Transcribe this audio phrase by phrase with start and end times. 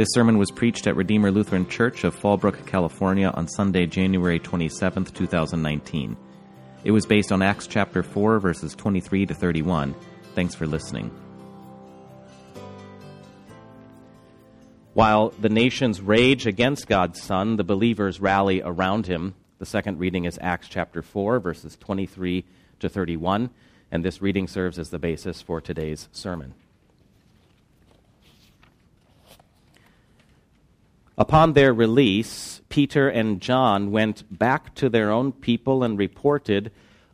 [0.00, 5.04] This sermon was preached at Redeemer Lutheran Church of Fallbrook, California on Sunday, January 27,
[5.04, 6.16] 2019.
[6.84, 9.94] It was based on Acts chapter 4, verses 23 to 31.
[10.34, 11.10] Thanks for listening.
[14.94, 19.34] While the nations rage against God's Son, the believers rally around him.
[19.58, 22.46] The second reading is Acts chapter 4, verses 23
[22.78, 23.50] to 31,
[23.92, 26.54] and this reading serves as the basis for today's sermon.
[31.18, 36.72] Upon their release, Peter and John went back to their own people and reported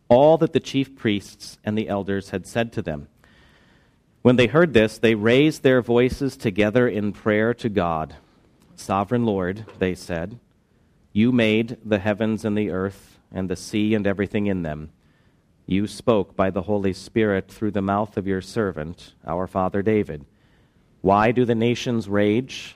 [0.09, 3.09] all that the chief priests and the elders had said to them.
[4.23, 8.16] When they heard this, they raised their voices together in prayer to God.
[8.74, 10.38] Sovereign Lord, they said,
[11.16, 14.90] you made the heavens and the earth and the sea and everything in them.
[15.65, 20.26] You spoke by the Holy Spirit through the mouth of your servant, our father David.
[21.01, 22.75] Why do the nations rage?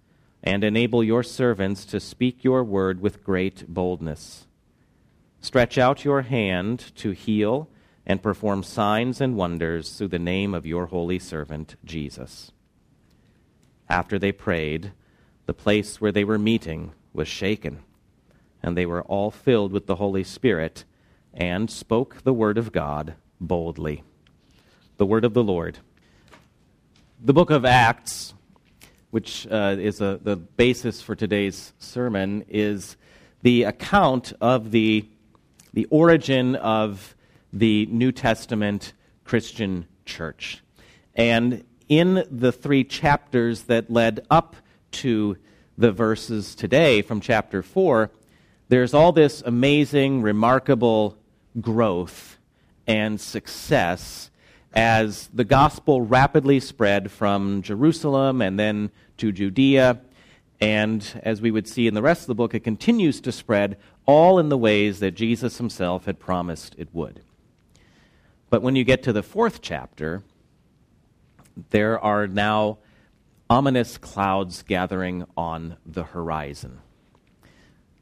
[0.43, 4.47] and enable your servants to speak your word with great boldness.
[5.39, 7.67] Stretch out your hand to heal
[8.05, 12.51] and perform signs and wonders through the name of your holy servant, Jesus.
[13.89, 14.91] After they prayed,
[15.45, 17.83] the place where they were meeting was shaken,
[18.63, 20.85] and they were all filled with the Holy Spirit
[21.33, 24.03] and spoke the word of God boldly.
[24.97, 25.79] The word of the Lord.
[27.23, 28.33] The book of Acts
[29.11, 32.97] which uh, is a, the basis for today's sermon, is
[33.43, 35.05] the account of the,
[35.73, 37.15] the origin of
[37.53, 40.63] the New Testament Christian church.
[41.15, 44.55] And in the three chapters that led up
[44.91, 45.37] to
[45.77, 48.09] the verses today from chapter 4,
[48.69, 51.17] there's all this amazing, remarkable
[51.59, 52.37] growth
[52.87, 54.30] and success
[54.73, 60.01] as the gospel rapidly spread from Jerusalem and then to Judea.
[60.59, 63.77] And as we would see in the rest of the book, it continues to spread
[64.05, 67.21] all in the ways that Jesus himself had promised it would.
[68.49, 70.23] But when you get to the fourth chapter,
[71.71, 72.77] there are now
[73.49, 76.79] ominous clouds gathering on the horizon.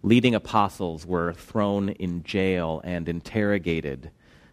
[0.03, 4.11] Leading apostles were thrown in jail and interrogated.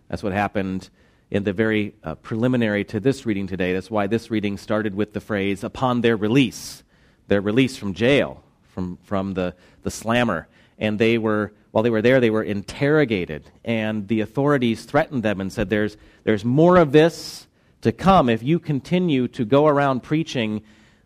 [0.08, 0.88] That's what happened
[1.30, 3.72] in the very uh, preliminary to this reading today.
[3.72, 6.84] That's why this reading started with the phrase, upon their release,
[7.26, 10.46] their release from jail, from, from the, the slammer.
[10.78, 13.50] And they were, while they were there, they were interrogated.
[13.64, 17.46] And the authorities threatened them and said, There's, there's more of this
[17.80, 20.62] to come if you continue to go around preaching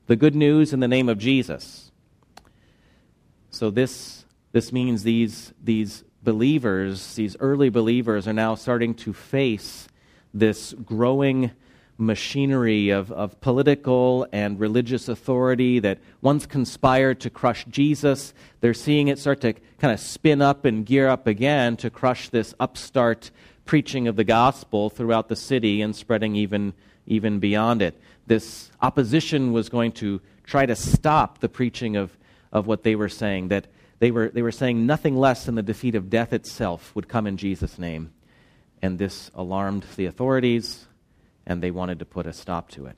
[0.07, 1.93] the good news in the name of Jesus.
[3.51, 9.89] So this, this means these, these believers, these early believers, are now starting to face
[10.33, 11.51] this growing
[12.01, 19.09] machinery of, of political and religious authority that once conspired to crush Jesus, they're seeing
[19.09, 23.31] it start to kind of spin up and gear up again to crush this upstart
[23.67, 26.73] preaching of the gospel throughout the city and spreading even,
[27.07, 28.01] even beyond it.
[28.27, 32.17] This opposition was going to try to stop the preaching of,
[32.51, 33.67] of what they were saying, that
[33.99, 37.27] they were, they were saying nothing less than the defeat of death itself would come
[37.27, 38.11] in Jesus' name
[38.83, 40.87] and this alarmed the authorities,
[41.47, 42.97] and they wanted to put a stop to it.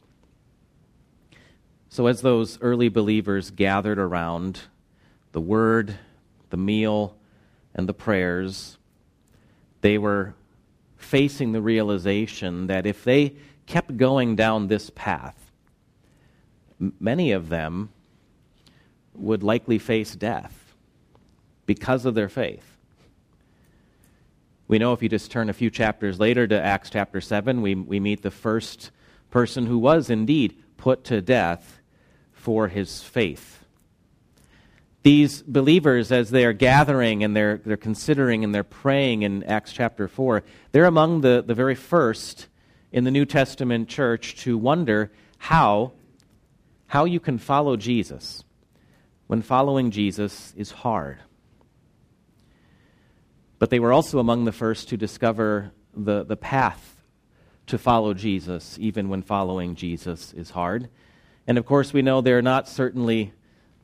[1.88, 4.62] So, as those early believers gathered around
[5.32, 5.98] the word,
[6.50, 7.16] the meal,
[7.74, 8.78] and the prayers,
[9.80, 10.34] they were
[10.96, 13.34] facing the realization that if they
[13.66, 15.50] kept going down this path,
[16.98, 17.90] many of them
[19.14, 20.74] would likely face death
[21.66, 22.71] because of their faith.
[24.72, 27.74] We know if you just turn a few chapters later to Acts chapter 7, we,
[27.74, 28.90] we meet the first
[29.28, 31.82] person who was indeed put to death
[32.32, 33.66] for his faith.
[35.02, 39.74] These believers, as they are gathering and they're, they're considering and they're praying in Acts
[39.74, 42.48] chapter 4, they're among the, the very first
[42.92, 45.92] in the New Testament church to wonder how,
[46.86, 48.42] how you can follow Jesus
[49.26, 51.18] when following Jesus is hard.
[53.62, 57.00] But they were also among the first to discover the, the path
[57.68, 60.88] to follow Jesus, even when following Jesus is hard.
[61.46, 63.32] And of course, we know they're not certainly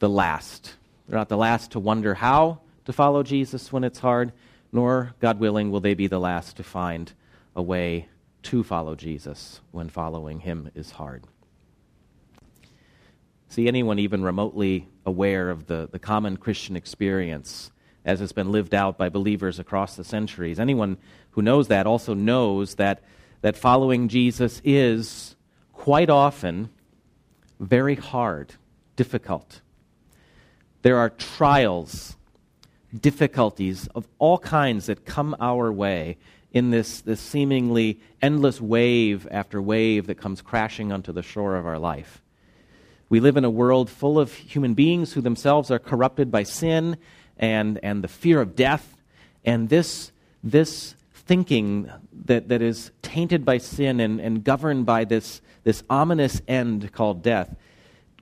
[0.00, 0.75] the last
[1.06, 4.32] They're not the last to wonder how to follow Jesus when it's hard,
[4.72, 7.12] nor, God willing, will they be the last to find
[7.54, 8.08] a way
[8.42, 11.22] to follow Jesus when following him is hard.
[13.48, 17.70] See, anyone even remotely aware of the, the common Christian experience
[18.04, 20.96] as it's been lived out by believers across the centuries, anyone
[21.32, 23.02] who knows that also knows that,
[23.42, 25.36] that following Jesus is
[25.72, 26.70] quite often
[27.60, 28.54] very hard,
[28.96, 29.60] difficult.
[30.82, 32.16] There are trials,
[32.98, 36.16] difficulties of all kinds that come our way
[36.52, 41.66] in this, this seemingly endless wave after wave that comes crashing onto the shore of
[41.66, 42.22] our life.
[43.10, 46.96] We live in a world full of human beings who themselves are corrupted by sin
[47.38, 48.96] and, and the fear of death.
[49.44, 50.12] And this,
[50.43, 51.90] this thinking
[52.25, 57.23] that, that is tainted by sin and, and governed by this, this ominous end called
[57.23, 57.55] death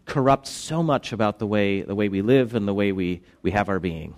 [0.07, 3.51] corrupts so much about the way, the way we live and the way we, we
[3.51, 4.15] have our being.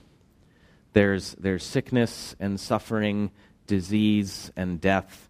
[0.92, 3.30] There's, there's sickness and suffering,
[3.66, 5.28] disease and death.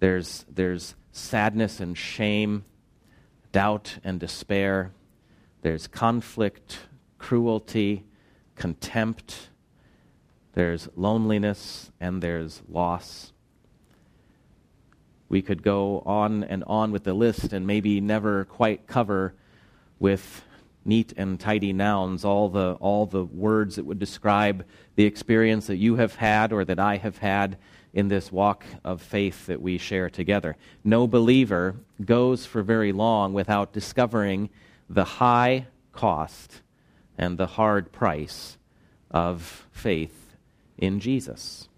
[0.00, 2.64] There's, there's sadness and shame,
[3.52, 4.92] doubt and despair.
[5.62, 6.78] There's conflict,
[7.18, 8.04] cruelty,
[8.60, 9.48] contempt.
[10.52, 13.32] There's loneliness and there's loss.
[15.30, 19.32] We could go on and on with the list and maybe never quite cover
[19.98, 20.42] with
[20.84, 25.76] neat and tidy nouns all the, all the words that would describe the experience that
[25.76, 27.56] you have had or that I have had
[27.94, 30.54] in this walk of faith that we share together.
[30.84, 34.50] No believer goes for very long without discovering
[34.90, 36.60] the high cost
[37.20, 38.56] and the hard price
[39.10, 40.34] of faith
[40.78, 41.68] in Jesus.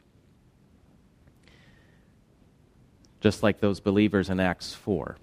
[3.20, 5.16] Just like those believers in Acts 4,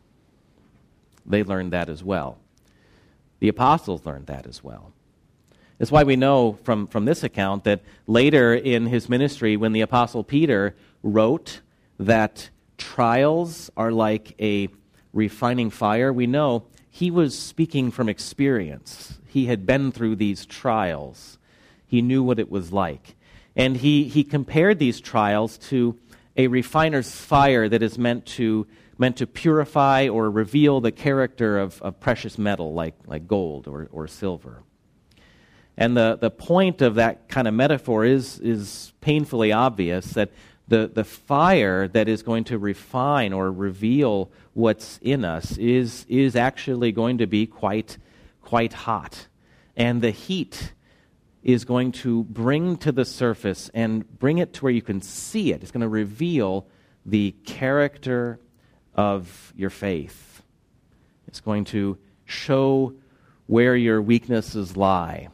[1.26, 2.38] they learned that as well.
[3.40, 4.92] The apostles learned that as well.
[5.78, 9.82] That's why we know from, from this account that later in his ministry, when the
[9.82, 11.62] apostle Peter wrote
[11.98, 14.68] that trials are like a
[15.14, 16.66] refining fire, we know
[17.00, 19.20] he was speaking from experience.
[19.26, 21.38] He had been through these trials,
[21.88, 23.16] he knew what it was like.
[23.56, 25.98] And he, he compared these trials to
[26.36, 28.68] a refiner's fire that is meant to
[28.98, 33.88] meant to purify or reveal the character of, of precious metal like, like gold or,
[33.94, 34.62] or silver.
[35.78, 40.32] And the, the point of that kind of metaphor is, is painfully obvious that
[40.70, 46.36] the, the fire that is going to refine or reveal what's in us is, is
[46.36, 47.98] actually going to be quite,
[48.42, 49.28] quite hot.
[49.76, 50.74] And the heat
[51.42, 55.52] is going to bring to the surface and bring it to where you can see
[55.52, 55.64] it.
[55.64, 56.68] It's going to reveal
[57.06, 58.40] the character
[58.94, 60.44] of your faith.
[61.28, 62.94] It's going to show
[63.48, 65.30] where your weaknesses lie.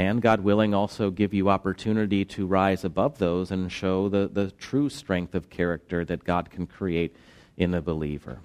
[0.00, 4.50] And, God willing, also give you opportunity to rise above those and show the, the
[4.52, 7.14] true strength of character that God can create
[7.58, 8.38] in a believer.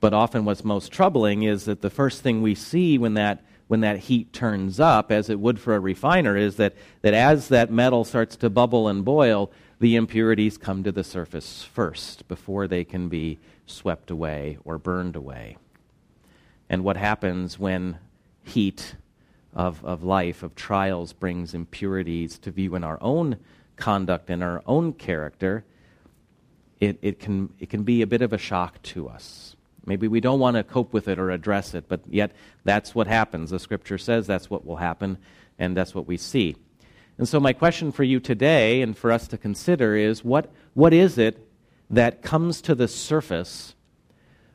[0.00, 3.78] But often, what's most troubling is that the first thing we see when that, when
[3.82, 7.70] that heat turns up, as it would for a refiner, is that, that as that
[7.70, 12.82] metal starts to bubble and boil, the impurities come to the surface first before they
[12.82, 15.58] can be swept away or burned away.
[16.68, 17.98] And what happens when
[18.42, 18.96] heat
[19.54, 23.36] of, of life, of trials, brings impurities to view in our own
[23.76, 25.64] conduct and our own character,
[26.80, 29.56] it, it, can, it can be a bit of a shock to us.
[29.86, 32.32] Maybe we don't want to cope with it or address it, but yet
[32.64, 33.50] that's what happens.
[33.50, 35.18] The scripture says that's what will happen,
[35.58, 36.56] and that's what we see.
[37.18, 40.92] And so, my question for you today and for us to consider is what, what
[40.92, 41.46] is it
[41.90, 43.74] that comes to the surface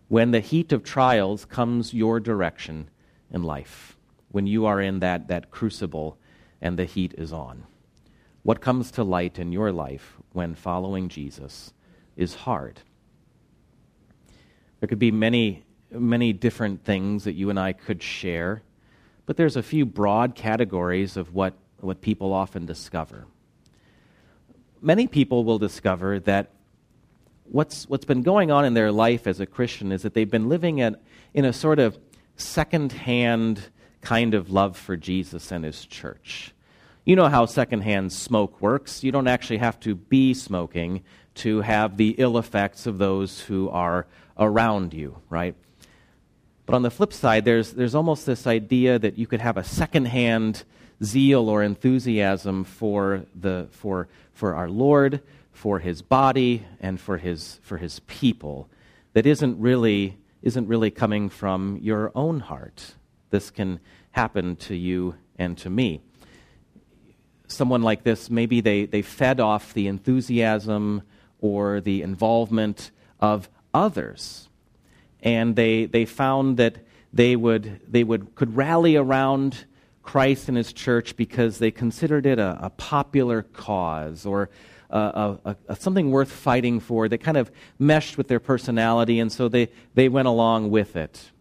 [0.07, 2.89] when the heat of trials comes your direction
[3.31, 3.98] in life?
[4.31, 6.17] When you are in that, that crucible
[6.61, 7.63] and the heat is on?
[8.43, 11.73] What comes to light in your life when following Jesus
[12.15, 12.81] is hard?
[14.79, 18.61] There could be many, many different things that you and I could share,
[19.25, 23.25] but there's a few broad categories of what what people often discover.
[24.81, 26.51] Many people will discover that
[27.45, 30.49] what's, what's been going on in their life as a Christian is that they've been
[30.49, 31.01] living at,
[31.33, 31.97] in a sort of
[32.35, 33.69] second-hand
[34.01, 36.53] kind of love for Jesus and his church.
[37.05, 39.03] You know how secondhand smoke works.
[39.03, 41.03] You don't actually have to be smoking
[41.35, 44.05] to have the ill effects of those who are
[44.37, 45.55] around you, right?
[46.65, 49.63] But on the flip side, there's, there's almost this idea that you could have a
[49.63, 50.63] secondhand
[51.03, 57.59] zeal or enthusiasm for, the, for, for our Lord, for his body, and for his,
[57.63, 58.69] for his people
[59.13, 62.93] that isn't really, isn't really coming from your own heart.
[63.29, 63.79] This can
[64.11, 66.01] happen to you and to me.
[67.47, 71.01] Someone like this, maybe they, they fed off the enthusiasm
[71.41, 74.49] or the involvement of others.
[75.21, 76.75] And they, they found that
[77.11, 79.65] they would, they would could rally around
[80.03, 84.49] Christ and his church because they considered it a, a popular cause or
[84.89, 89.47] a, a, something worth fighting for that kind of meshed with their personality, and so
[89.47, 91.31] they, they went along with it.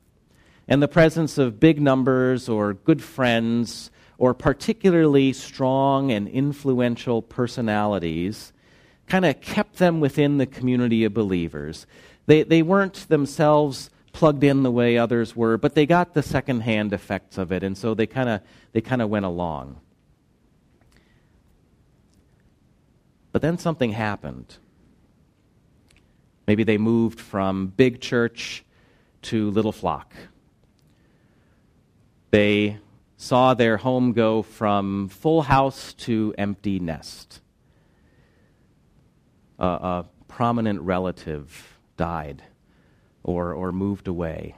[0.69, 8.53] And the presence of big numbers or good friends or particularly strong and influential personalities
[9.07, 11.87] kind of kept them within the community of believers.
[12.27, 16.93] They, they weren't themselves plugged in the way others were, but they got the secondhand
[16.93, 18.41] effects of it, and so they kind of
[18.73, 19.81] they kind of went along.
[23.33, 24.57] But then something happened.
[26.47, 28.65] Maybe they moved from big church
[29.23, 30.13] to little flock.
[32.31, 32.79] They
[33.17, 37.41] saw their home go from full house to empty nest.
[39.59, 42.43] A prominent relative died
[43.25, 44.55] or, or moved away.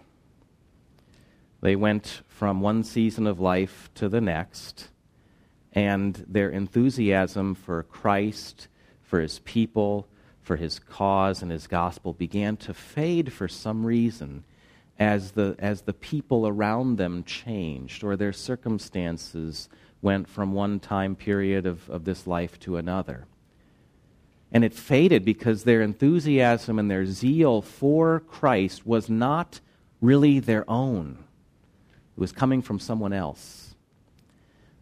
[1.63, 4.89] They went from one season of life to the next,
[5.73, 8.69] and their enthusiasm for Christ,
[9.03, 10.07] for his people,
[10.43, 14.45] for his cause and his gospel began to fade for some reason
[15.01, 19.71] as the, as the people around them changed or their circumstances
[20.03, 23.27] went from one time period of, of this life to another.
[24.53, 29.61] And it faded because their enthusiasm and their zeal for Christ was not
[30.03, 31.25] really their own.
[32.17, 33.75] It was coming from someone else.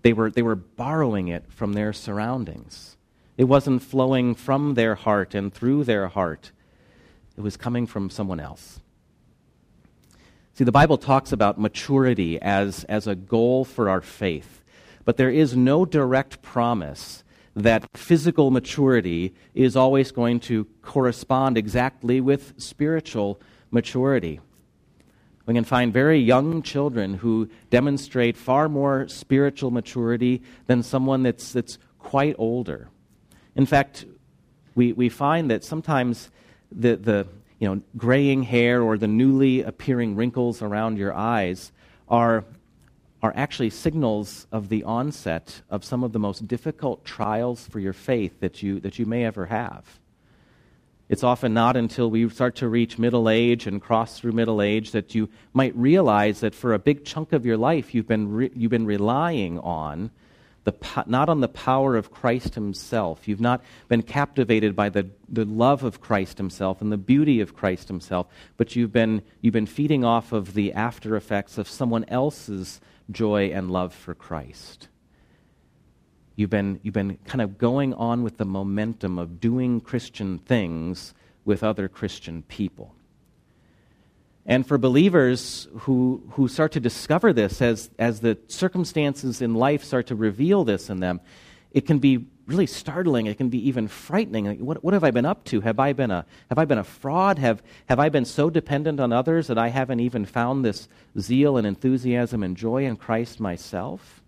[0.03, 2.97] They were, they were borrowing it from their surroundings.
[3.37, 6.51] It wasn't flowing from their heart and through their heart,
[7.37, 8.81] it was coming from someone else.
[10.59, 14.65] See, the Bible talks about maturity as, as a goal for our faith,
[15.05, 17.23] but there is no direct promise
[17.55, 24.41] that physical maturity is always going to correspond exactly with spiritual maturity.
[25.47, 31.53] We can find very young children who demonstrate far more spiritual maturity than someone that's,
[31.53, 32.89] that's quite older.
[33.55, 34.07] In fact,
[34.75, 36.31] we, we find that sometimes
[36.73, 41.73] the, the you know, graying hair or the newly appearing wrinkles around your eyes
[42.09, 42.45] are,
[43.23, 47.93] are actually signals of the onset of some of the most difficult trials for your
[47.93, 49.99] faith that you, that you may ever have.
[51.09, 54.93] It's often not until we start to reach middle age and cross through middle age
[54.93, 58.51] that you might realize that for a big chunk of your life you've been, re-
[58.55, 60.11] you've been relying on
[60.71, 63.27] the, not on the power of Christ Himself.
[63.27, 67.55] You've not been captivated by the, the love of Christ Himself and the beauty of
[67.55, 72.05] Christ Himself, but you've been, you've been feeding off of the after effects of someone
[72.09, 74.89] else's joy and love for Christ.
[76.37, 81.15] You've been, you've been kind of going on with the momentum of doing Christian things
[81.45, 82.95] with other Christian people.
[84.49, 89.85] And for believers who, who start to discover this as, as the circumstances in life
[89.85, 91.21] start to reveal this in them,
[91.71, 93.27] it can be really startling.
[93.27, 94.47] It can be even frightening.
[94.47, 95.61] Like, what, what have I been up to?
[95.61, 97.39] Have I been a, have I been a fraud?
[97.39, 100.89] Have, have I been so dependent on others that I haven't even found this
[101.21, 104.23] zeal and enthusiasm and joy in Christ myself?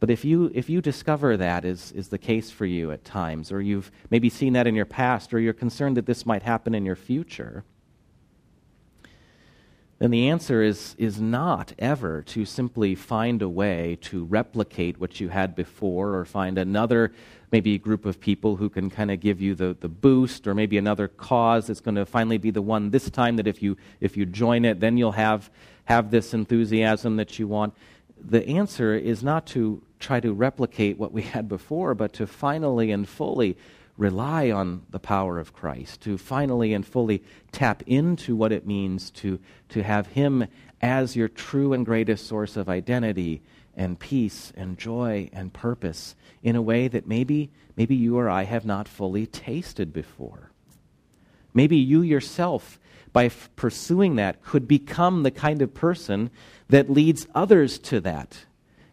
[0.00, 3.50] But if you, if you discover that is, is the case for you at times,
[3.50, 6.74] or you've maybe seen that in your past, or you're concerned that this might happen
[6.74, 7.64] in your future,
[9.98, 15.20] then the answer is, is not ever to simply find a way to replicate what
[15.20, 17.12] you had before or find another
[17.52, 20.76] maybe group of people who can kind of give you the, the boost or maybe
[20.76, 24.16] another cause that's going to finally be the one this time that if you if
[24.16, 25.48] you join it then you'll have
[25.84, 27.74] have this enthusiasm that you want.
[28.18, 32.90] The answer is not to try to replicate what we had before, but to finally
[32.90, 33.56] and fully
[33.96, 37.22] rely on the power of Christ, to finally and fully
[37.52, 40.46] tap into what it means to, to have Him
[40.82, 43.42] as your true and greatest source of identity
[43.76, 48.44] and peace and joy and purpose in a way that maybe, maybe you or I
[48.44, 50.50] have not fully tasted before.
[51.52, 52.80] Maybe you yourself,
[53.12, 56.30] by f- pursuing that, could become the kind of person
[56.68, 58.44] that leads others to that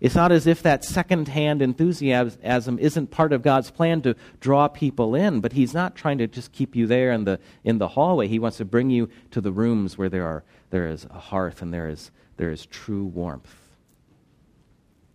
[0.01, 5.13] it's not as if that second-hand enthusiasm isn't part of God's plan to draw people
[5.13, 8.27] in, but He's not trying to just keep you there in the, in the hallway.
[8.27, 11.61] He wants to bring you to the rooms where there, are, there is a hearth
[11.61, 13.55] and there is, there is true warmth.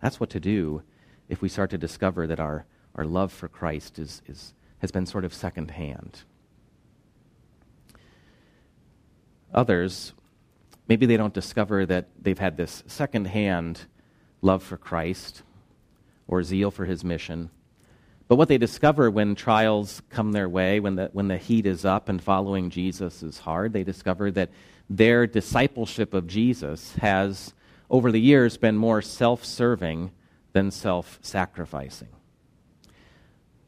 [0.00, 0.82] That's what to do
[1.28, 2.64] if we start to discover that our,
[2.94, 6.22] our love for Christ is, is, has been sort of second-hand.
[9.52, 10.12] Others
[10.88, 13.86] maybe they don't discover that they've had this secondhand
[14.42, 15.42] love for Christ
[16.28, 17.50] or zeal for his mission.
[18.28, 21.84] But what they discover when trials come their way, when the, when the heat is
[21.84, 24.50] up and following Jesus is hard, they discover that
[24.90, 27.54] their discipleship of Jesus has,
[27.88, 30.10] over the years, been more self serving
[30.52, 32.08] than self sacrificing.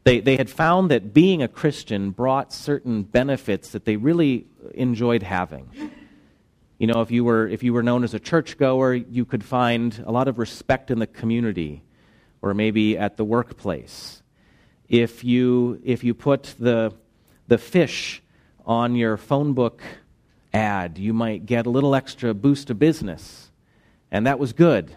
[0.04, 5.22] They, they had found that being a Christian brought certain benefits that they really enjoyed
[5.22, 5.68] having.
[6.78, 10.00] You know, if you were, if you were known as a churchgoer, you could find
[10.06, 11.82] a lot of respect in the community
[12.40, 14.22] or maybe at the workplace.
[14.88, 16.94] If you, if you put the,
[17.48, 18.22] the fish
[18.64, 19.82] on your phone book
[20.54, 23.50] ad, you might get a little extra boost of business,
[24.12, 24.94] and that was good.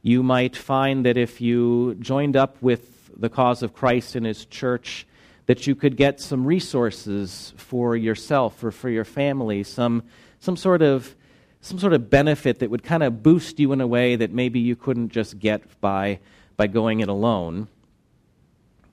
[0.00, 4.46] You might find that if you joined up with the cause of Christ and His
[4.46, 5.06] church,
[5.46, 10.02] that you could get some resources for yourself or for your family, some,
[10.44, 11.14] some, sort, of,
[11.60, 14.60] some sort of benefit that would kind of boost you in a way that maybe
[14.60, 16.20] you couldn't just get by,
[16.56, 17.68] by going it alone.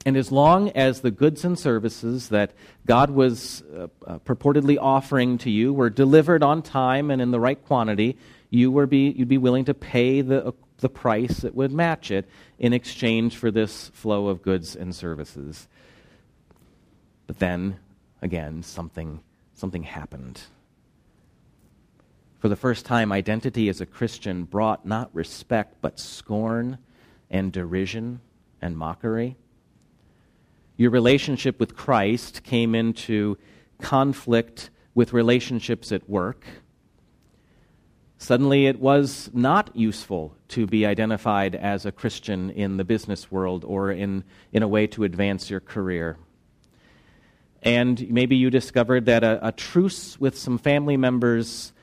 [0.06, 2.54] And as long as the goods and services that
[2.88, 7.40] God was uh, uh, purportedly offering to you were delivered on time and in the
[7.40, 8.18] right quantity,
[8.50, 12.28] you were be, you'd be willing to pay the the price that would match it
[12.60, 15.68] in exchange for this flow of goods and services.
[17.28, 17.78] But then,
[18.22, 19.22] again, something,
[19.54, 20.42] something happened.
[22.42, 26.78] For the first time, identity as a Christian brought not respect, but scorn
[27.30, 28.20] and derision
[28.62, 29.38] and mockery.
[30.76, 33.38] Your relationship with Christ came into
[33.80, 36.46] conflict with relationships at work
[38.22, 43.66] Suddenly, it was not useful to be identified as a Christian in the business world
[43.66, 46.18] or in, in a way to advance your career.
[47.64, 51.74] And maybe you discovered that a, a truce with some family members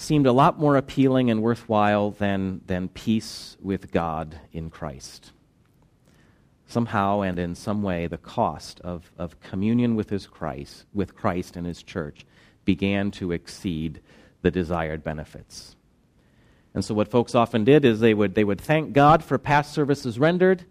[0.00, 5.32] seemed a lot more appealing and worthwhile than, than peace with God in Christ.
[6.66, 11.54] Somehow and in some way, the cost of, of communion with, his Christ, with Christ
[11.54, 12.24] and his church
[12.64, 14.00] began to exceed
[14.40, 15.76] the desired benefits.
[16.72, 19.74] And so, what folks often did is they would, they would thank God for past
[19.74, 20.64] services rendered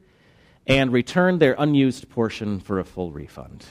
[0.66, 3.66] and return their unused portion for a full refund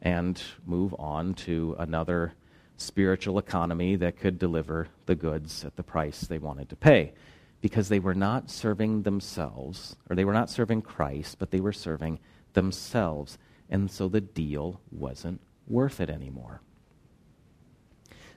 [0.00, 2.34] and move on to another
[2.82, 7.12] spiritual economy that could deliver the goods at the price they wanted to pay
[7.60, 11.72] because they were not serving themselves, or they were not serving Christ, but they were
[11.72, 12.18] serving
[12.54, 13.38] themselves.
[13.70, 16.60] And so the deal wasn't worth it anymore.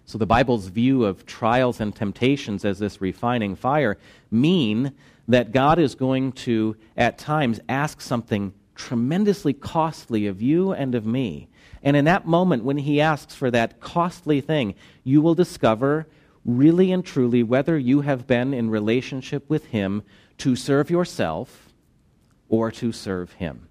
[0.06, 3.98] So the Bible's view of trials and temptations as this refining fire
[4.30, 4.94] mean
[5.28, 11.06] that God is going to, at times, ask something tremendously costly of you and of
[11.06, 11.48] me.
[11.86, 16.08] And in that moment, when He asks for that costly thing, you will discover
[16.44, 20.04] really and truly whether you have been in relationship with Him
[20.40, 21.72] to serve yourself
[22.50, 23.70] or to serve Him.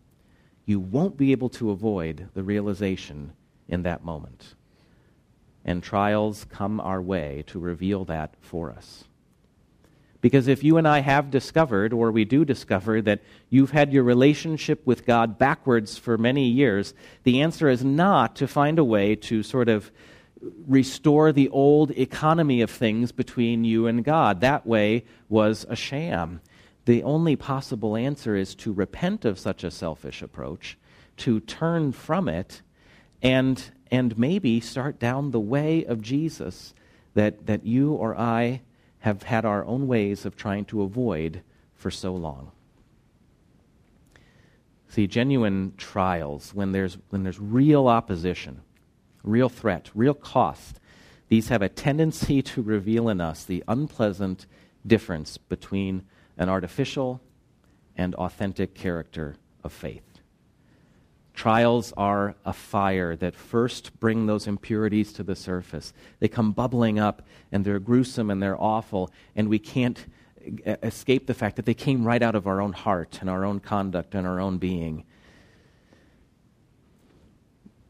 [0.64, 3.34] You won't be able to avoid the realization
[3.68, 4.54] in that moment
[5.64, 9.04] and trials come our way to reveal that for us.
[10.24, 14.04] Because if you and I have discovered, or we do discover, that you've had your
[14.04, 19.16] relationship with God backwards for many years, the answer is not to find a way
[19.16, 19.92] to sort of
[20.66, 24.40] restore the old economy of things between you and God.
[24.40, 26.40] That way was a sham.
[26.86, 30.78] The only possible answer is to repent of such a selfish approach,
[31.18, 32.62] to turn from it,
[33.20, 36.72] and and maybe start down the way of Jesus
[37.12, 38.62] that, that you or I
[39.04, 41.42] have had our own ways of trying to avoid
[41.74, 42.50] for so long.
[44.88, 48.62] See, genuine trials, when there's, when there's real opposition,
[49.22, 50.80] real threat, real cost,
[51.28, 54.46] these have a tendency to reveal in us the unpleasant
[54.86, 56.04] difference between
[56.38, 57.20] an artificial
[57.98, 60.13] and authentic character of faith.
[61.34, 65.92] Trials are a fire that first bring those impurities to the surface.
[66.20, 70.06] They come bubbling up, and they're gruesome and they're awful, and we can't
[70.82, 73.58] escape the fact that they came right out of our own heart and our own
[73.58, 75.04] conduct and our own being.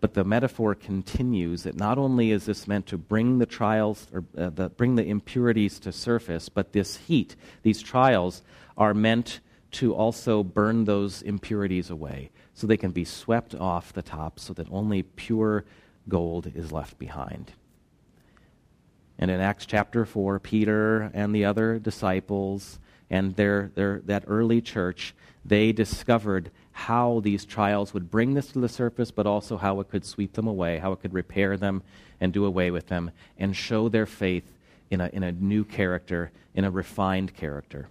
[0.00, 4.24] But the metaphor continues that not only is this meant to bring the trials or
[4.38, 8.42] uh, the, bring the impurities to surface, but this heat, these trials,
[8.76, 9.40] are meant
[9.72, 14.52] to also burn those impurities away so they can be swept off the top so
[14.54, 15.64] that only pure
[16.08, 17.52] gold is left behind.
[19.18, 22.78] And in Acts chapter 4, Peter and the other disciples
[23.10, 25.14] and their, their, that early church,
[25.44, 29.88] they discovered how these trials would bring this to the surface, but also how it
[29.88, 31.82] could sweep them away, how it could repair them
[32.20, 34.50] and do away with them, and show their faith
[34.90, 37.88] in a, in a new character, in a refined character.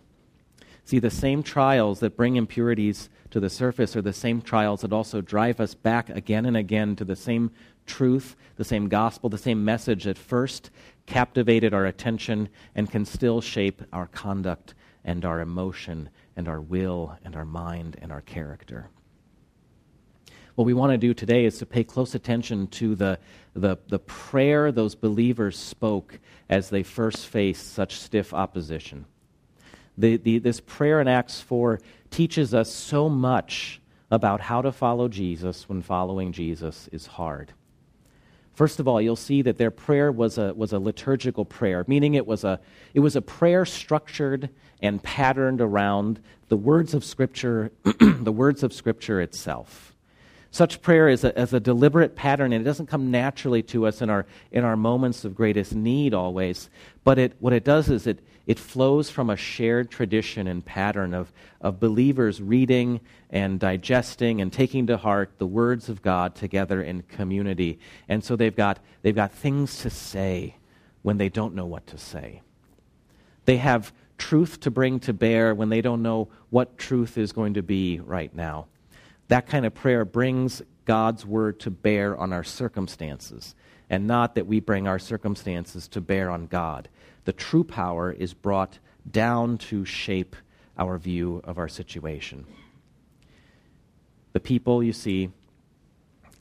[0.86, 4.92] See, the same trials that bring impurities to the surface are the same trials that
[4.92, 7.52] also drive us back again and again to the same
[7.86, 10.70] truth, the same gospel, the same message that first
[11.06, 14.74] captivated our attention and can still shape our conduct
[15.06, 18.90] and our emotion and our will and our mind and our character.
[20.56, 23.20] What we want to do today is to pay close attention to the,
[23.56, 26.20] the, the prayer those believers spoke
[26.50, 29.06] as they first faced such stiff opposition.
[29.98, 31.80] The, the, this prayer in Acts 4
[32.10, 33.80] teaches us so much
[34.10, 37.54] about how to follow Jesus when following Jesus is hard.
[38.54, 42.14] First of all, you'll see that their prayer was a, was a liturgical prayer, meaning
[42.14, 42.60] it was, a,
[42.94, 44.50] it was a prayer structured
[44.82, 49.96] and patterned around the words of Scripture, the words of Scripture itself.
[50.52, 54.04] Such prayer is a, is a deliberate pattern, and it doesn't come naturally to us
[54.04, 56.70] in our, in our moments of greatest need always.
[57.04, 61.14] But it, what it does is it, it flows from a shared tradition and pattern
[61.14, 66.82] of, of believers reading and digesting and taking to heart the words of God together
[66.82, 67.80] in community.
[68.10, 70.56] And so they've got, they've got things to say
[71.04, 72.42] when they don't know what to say.
[73.46, 77.54] They have truth to bring to bear when they don't know what truth is going
[77.56, 78.68] to be right now.
[79.30, 83.56] That kind of prayer brings God's word to bear on our circumstances,
[83.90, 86.90] and not that we bring our circumstances to bear on God
[87.26, 90.36] the true power is brought down to shape
[90.78, 92.46] our view of our situation.
[94.34, 95.30] The people, you see,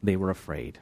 [0.03, 0.79] they were afraid.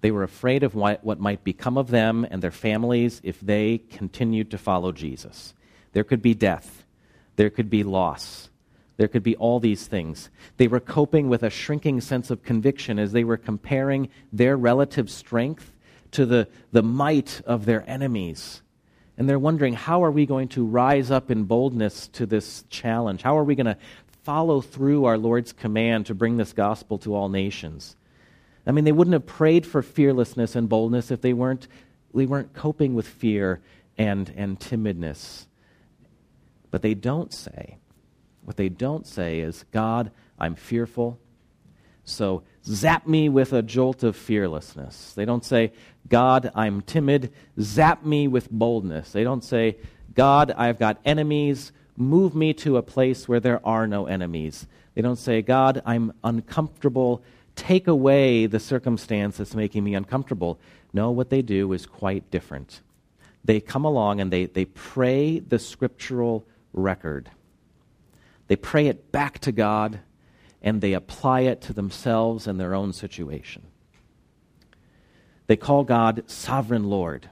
[0.00, 4.50] They were afraid of what, might become of them and their families if they continued
[4.50, 5.54] to follow Jesus.
[5.92, 6.84] There could be death,
[7.36, 8.50] there could be loss,
[8.96, 10.30] there could be all these things.
[10.56, 15.10] They were coping with a shrinking sense of conviction as they were comparing their relative
[15.10, 15.72] strength
[16.12, 18.62] to the, the might of their enemies
[19.22, 23.22] and they're wondering, how are we going to rise up in boldness to this challenge?
[23.22, 23.76] How are we going to
[24.24, 27.94] follow through our Lord's command to bring this gospel to all nations?
[28.66, 31.68] I mean, they wouldn't have prayed for fearlessness and boldness if they weren't,
[32.12, 33.60] they weren't coping with fear
[33.96, 35.46] and, and timidness.
[36.72, 37.78] But they don't say,
[38.44, 41.20] what they don't say is, God, I'm fearful,
[42.02, 45.12] so zap me with a jolt of fearlessness.
[45.14, 45.72] They don't say,
[46.08, 49.12] God, I'm timid, zap me with boldness.
[49.12, 49.76] They don't say,
[50.14, 54.66] God, I've got enemies, move me to a place where there are no enemies.
[54.94, 57.22] They don't say, God, I'm uncomfortable,
[57.56, 60.58] take away the circumstance that's making me uncomfortable.
[60.92, 62.80] No, what they do is quite different.
[63.44, 67.30] They come along and they, they pray the scriptural record.
[68.48, 70.00] They pray it back to God
[70.62, 73.62] and they apply it to themselves and their own situation.
[75.48, 77.28] They call God sovereign Lord.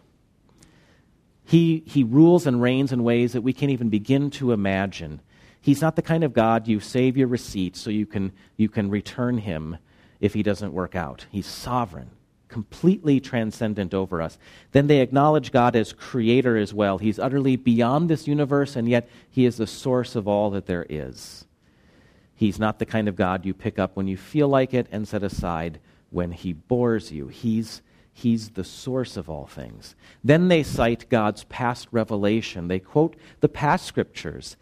[1.45, 5.21] He, he rules and reigns in ways that we can't even begin to imagine.
[5.61, 8.91] He's not the kind of God you save your receipt so you can, you can
[8.91, 9.79] return him
[10.21, 11.27] if he doesn't work out.
[11.31, 12.11] He's sovereign,
[12.49, 14.39] completely transcendent over us.
[14.73, 16.99] Then they acknowledge God as creator as well.
[16.99, 20.87] He's utterly beyond this universe, and yet he is the source of all that there
[20.89, 21.47] is.
[22.41, 25.07] He's not the kind of God you pick up when you feel like it and
[25.07, 27.29] set aside when he bores you.
[27.29, 27.83] He's,
[28.15, 29.95] he's the source of all things.
[30.25, 32.69] Then they cite God's past revelation.
[32.69, 34.57] They quote the past scriptures.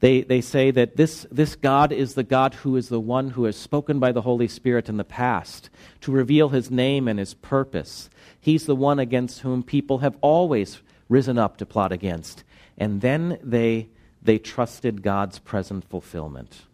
[0.00, 3.44] They, they say that this, this God is the God who is the one who
[3.44, 5.70] has spoken by the Holy Spirit in the past
[6.02, 8.10] to reveal his name and his purpose.
[8.38, 12.44] He's the one against whom people have always risen up to plot against.
[12.76, 13.88] And then they,
[14.20, 16.64] they trusted God's present fulfillment.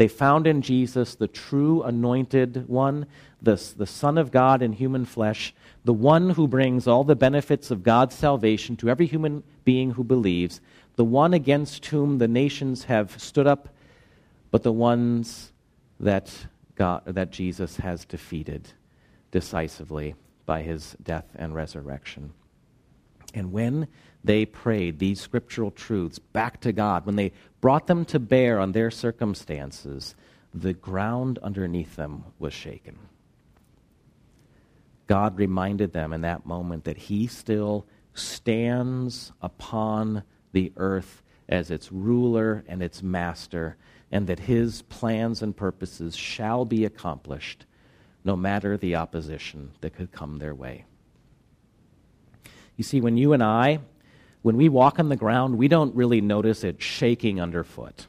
[0.00, 3.04] They found in Jesus the true anointed one,
[3.42, 5.52] the, the Son of God in human flesh,
[5.84, 10.02] the one who brings all the benefits of God's salvation to every human being who
[10.02, 10.62] believes,
[10.96, 13.68] the one against whom the nations have stood up,
[14.50, 15.52] but the ones
[16.00, 18.68] that, God, that Jesus has defeated
[19.30, 20.14] decisively
[20.46, 22.32] by his death and resurrection.
[23.34, 23.88] And when
[24.22, 28.72] they prayed these scriptural truths back to God, when they brought them to bear on
[28.72, 30.14] their circumstances,
[30.52, 32.98] the ground underneath them was shaken.
[35.06, 41.90] God reminded them in that moment that He still stands upon the earth as its
[41.90, 43.76] ruler and its master,
[44.12, 47.66] and that His plans and purposes shall be accomplished
[48.24, 50.84] no matter the opposition that could come their way.
[52.80, 53.80] You see, when you and I
[54.40, 58.06] when we walk on the ground, we don't really notice it shaking underfoot.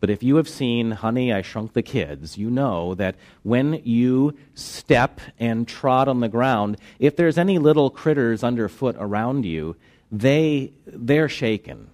[0.00, 4.36] But if you have seen Honey, I Shrunk the Kids, you know that when you
[4.56, 9.76] step and trot on the ground, if there's any little critters underfoot around you,
[10.10, 11.86] they, they're shaken.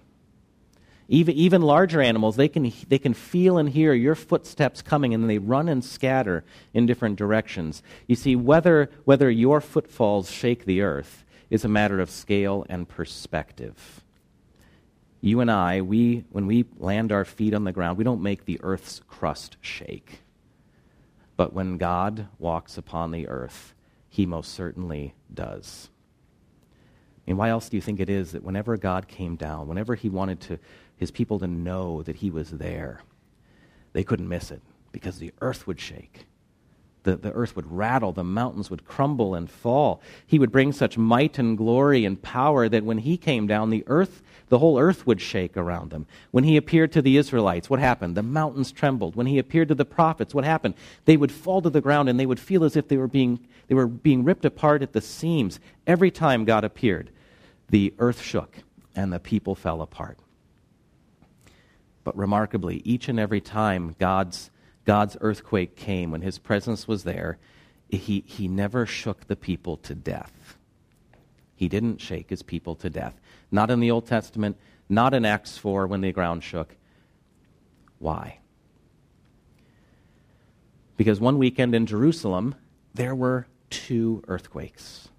[1.09, 5.29] Even, even larger animals, they can, they can feel and hear your footsteps coming and
[5.29, 7.83] they run and scatter in different directions.
[8.07, 11.22] You see, whether, whether your footfalls shake the earth
[11.53, 14.01] is a matter of scale and perspective.
[15.21, 18.45] You and I, we, when we land our feet on the ground, we don't make
[18.45, 20.21] the earth's crust shake.
[21.37, 23.75] But when God walks upon the earth,
[24.09, 25.91] he most certainly does.
[27.27, 30.09] And why else do you think it is that whenever God came down, whenever he
[30.09, 30.57] wanted to,
[30.97, 33.03] his people to know that he was there,
[33.91, 36.25] they couldn't miss it because the earth would shake.
[37.03, 40.01] The, the earth would rattle, the mountains would crumble and fall.
[40.25, 43.83] He would bring such might and glory and power that when he came down, the
[43.87, 46.05] earth, the whole earth would shake around them.
[46.31, 48.15] When he appeared to the Israelites, what happened?
[48.15, 49.15] The mountains trembled.
[49.15, 50.75] When he appeared to the prophets, what happened?
[51.03, 53.45] They would fall to the ground and they would feel as if they were being,
[53.67, 55.59] they were being ripped apart at the seams.
[55.85, 57.09] Every time God appeared,
[57.69, 58.59] the earth shook
[58.95, 60.19] and the people fell apart.
[62.03, 64.51] But remarkably, each and every time God's,
[64.85, 67.37] God's earthquake came, when his presence was there,
[67.89, 70.57] he, he never shook the people to death.
[71.55, 73.19] He didn't shake his people to death.
[73.51, 74.57] Not in the Old Testament,
[74.89, 76.75] not in Acts 4 when the ground shook.
[77.99, 78.39] Why?
[80.97, 82.55] Because one weekend in Jerusalem,
[82.93, 85.09] there were two earthquakes.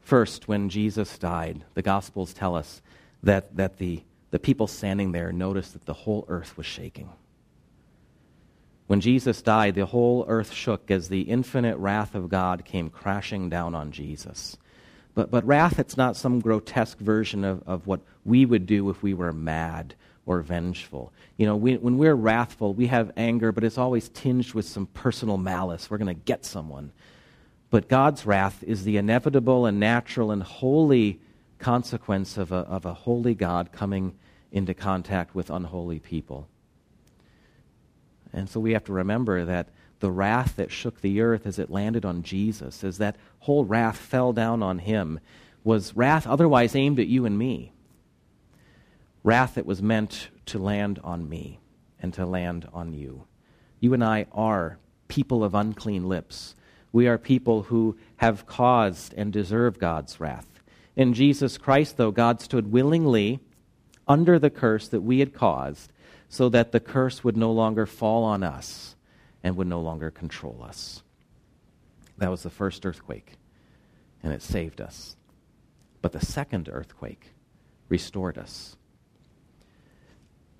[0.00, 2.80] First, when Jesus died, the Gospels tell us
[3.22, 7.10] that, that the, the people standing there noticed that the whole earth was shaking.
[8.86, 13.48] When Jesus died, the whole earth shook as the infinite wrath of God came crashing
[13.48, 14.56] down on Jesus.
[15.14, 19.02] But, but wrath, it's not some grotesque version of, of what we would do if
[19.02, 19.94] we were mad
[20.26, 21.12] or vengeful.
[21.36, 24.86] You know, we, when we're wrathful, we have anger, but it's always tinged with some
[24.86, 25.90] personal malice.
[25.90, 26.92] We're going to get someone.
[27.70, 31.20] But God's wrath is the inevitable and natural and holy
[31.58, 34.14] consequence of a, of a holy God coming
[34.52, 36.48] into contact with unholy people.
[38.34, 39.68] And so we have to remember that
[40.00, 43.96] the wrath that shook the earth as it landed on Jesus, as that whole wrath
[43.96, 45.20] fell down on him,
[45.62, 47.72] was wrath otherwise aimed at you and me.
[49.22, 51.60] Wrath that was meant to land on me
[52.00, 53.24] and to land on you.
[53.80, 56.54] You and I are people of unclean lips
[56.94, 60.46] we are people who have caused and deserve God's wrath.
[60.94, 63.40] In Jesus Christ, though, God stood willingly
[64.06, 65.92] under the curse that we had caused
[66.34, 68.96] so that the curse would no longer fall on us
[69.44, 71.04] and would no longer control us.
[72.18, 73.34] That was the first earthquake,
[74.20, 75.14] and it saved us.
[76.02, 77.34] But the second earthquake
[77.88, 78.74] restored us.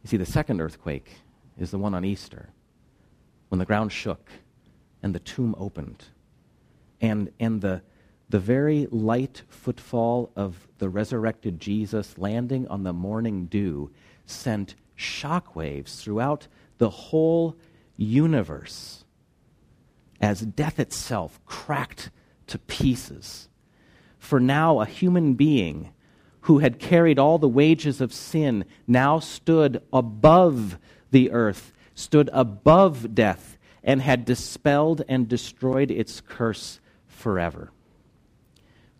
[0.04, 1.10] You see, the second earthquake
[1.58, 2.50] is the one on Easter,
[3.48, 4.30] when the ground shook
[5.02, 6.04] and the tomb opened
[7.00, 7.82] and, and the,
[8.28, 13.90] the very light footfall of the resurrected Jesus landing on the morning dew
[14.24, 16.46] sent shockwaves throughout
[16.78, 17.56] the whole
[17.96, 19.04] universe
[20.20, 22.10] as death itself cracked
[22.46, 23.48] to pieces.
[24.18, 25.90] For now, a human being
[26.42, 30.78] who had carried all the wages of sin now stood above
[31.10, 37.70] the earth, stood above death, and had dispelled and destroyed its curse forever.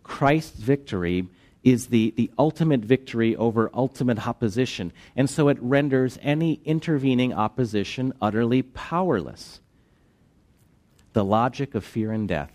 [0.03, 1.27] Christ's victory
[1.65, 8.13] is the, the ultimate victory over ultimate opposition, and so it renders any intervening opposition
[8.21, 9.59] utterly powerless.
[11.11, 12.53] The logic of fear and death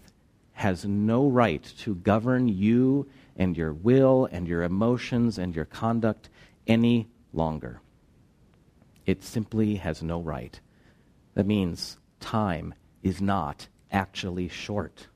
[0.53, 6.31] has no right to govern you and your will and your emotions and your conduct
[6.67, 7.83] any longer.
[9.05, 10.59] It simply has no right.
[11.35, 15.09] That means time is not actually short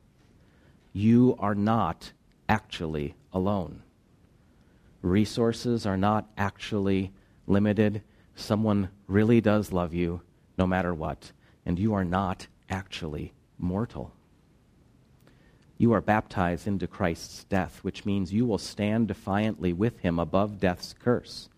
[0.94, 2.12] you are not
[2.48, 3.83] actually alone.
[5.05, 7.12] Resources are not actually
[7.47, 8.01] limited.
[8.37, 10.23] Someone really does love you
[10.57, 11.31] no matter what,
[11.67, 14.14] and you are not actually mortal.
[15.77, 20.59] You are baptized into Christ's death, which means you will stand defiantly with him above
[20.59, 21.51] death's curse.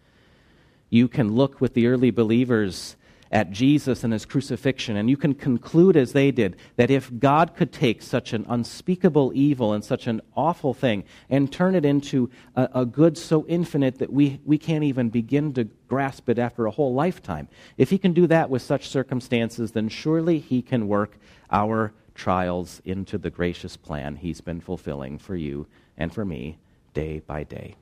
[0.91, 2.97] You can look with the early believers
[3.31, 7.55] at Jesus and his crucifixion, and you can conclude as they did that if God
[7.57, 12.31] could take such an unspeakable evil and such an awful thing and turn it into
[12.55, 16.67] a, a, good so infinite that we, we can't even begin to grasp it after
[16.67, 20.89] a whole lifetime, if he can do that with such circumstances, then surely he can
[20.89, 21.19] work
[21.51, 26.59] our trials into the gracious plan he's been fulfilling for you and for me
[26.95, 27.77] day by day.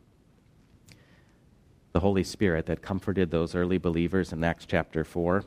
[1.94, 5.44] The Holy Spirit that comforted those early believers in Acts chapter 4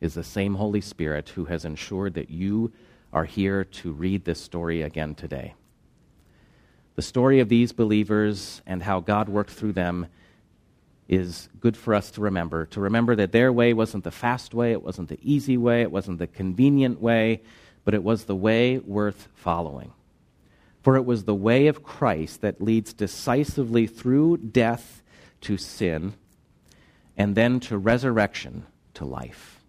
[0.00, 2.72] is the same Holy Spirit who has ensured that you
[3.12, 5.52] are here to read this story again today.
[6.96, 10.06] The story of these believers and how God worked through them
[11.06, 12.64] is good for us to remember.
[12.64, 15.92] To remember that their way wasn't the fast way, it wasn't the easy way, it
[15.92, 17.42] wasn't the convenient way,
[17.84, 19.92] but it was the way worth following.
[20.80, 25.02] For it was the way of Christ that leads decisively through death
[25.42, 26.14] to sin
[27.16, 29.60] and then to resurrection to life.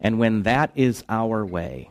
[0.00, 1.90] And when that is our way,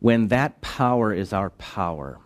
[0.00, 2.18] when that power is our power,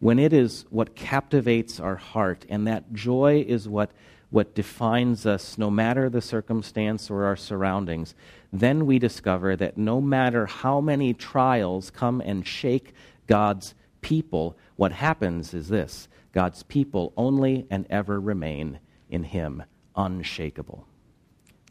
[0.00, 3.90] when it is what captivates our heart, and that joy is what,
[4.30, 8.14] what defines us no matter the circumstance or our surroundings,
[8.52, 12.94] then we discover that no matter how many trials come and shake
[13.26, 18.78] God's people, what happens is this God's people only and ever remain
[19.10, 19.64] in Him,
[19.96, 20.86] unshakable.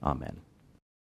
[0.03, 0.41] Amen.